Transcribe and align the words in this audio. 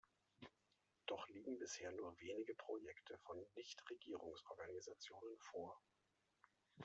Doch 1.05 1.27
liegen 1.27 1.59
bisher 1.59 1.91
nur 1.91 2.19
wenige 2.21 2.55
Projekte 2.55 3.19
von 3.19 3.37
Nichtregierungsorganisationen 3.55 5.37
vor. 5.37 5.79